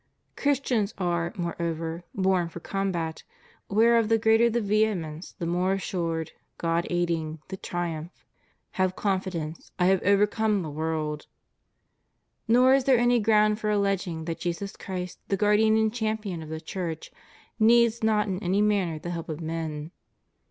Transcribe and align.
Christians 0.35 0.95
are, 0.97 1.31
moreover, 1.37 2.03
born 2.15 2.49
for 2.49 2.59
combat, 2.59 3.21
whereof 3.69 4.09
the 4.09 4.17
greater 4.17 4.49
the 4.49 4.59
vehemence, 4.59 5.33
the 5.37 5.45
more 5.45 5.73
assured, 5.73 6.31
God 6.57 6.87
aiding, 6.89 7.37
the 7.49 7.57
triumph: 7.57 8.25
Have 8.71 8.95
confidence; 8.95 9.71
I 9.77 9.85
have 9.85 10.01
overcome 10.01 10.63
the 10.63 10.71
world} 10.71 11.27
Nor 12.47 12.73
is 12.73 12.85
there 12.85 12.97
any 12.97 13.19
ground 13.19 13.59
for 13.59 13.69
alleging 13.69 14.25
that 14.25 14.39
Jesus 14.39 14.75
Christ, 14.75 15.19
the 15.27 15.37
Guardian 15.37 15.77
and 15.77 15.93
Champion 15.93 16.41
of 16.41 16.49
the 16.49 16.59
Church, 16.61 17.11
needs 17.59 18.01
not 18.03 18.25
in 18.25 18.41
any 18.41 18.63
manner 18.63 18.97
the 18.97 19.11
help 19.11 19.29
of 19.29 19.39
men. 19.39 19.91